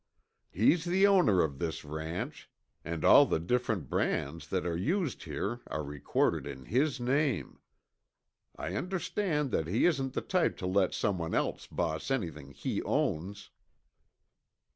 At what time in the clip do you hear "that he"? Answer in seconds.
9.51-9.85